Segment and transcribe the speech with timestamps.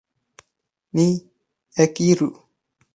[0.97, 1.07] Ni
[1.87, 2.29] ekiru!